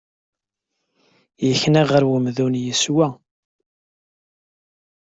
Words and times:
Yekna 1.47 1.81
ɣer 1.91 2.03
umdun 2.15 2.55
yeswa. 2.63 3.07